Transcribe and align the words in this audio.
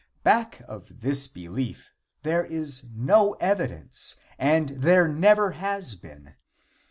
Back 0.23 0.63
of 0.67 1.01
this 1.01 1.27
belief 1.27 1.91
there 2.23 2.43
is 2.43 2.89
no 2.91 3.33
evidence, 3.33 4.15
and 4.39 4.69
there 4.69 5.07
never 5.07 5.51
has 5.51 5.93
been. 5.93 6.33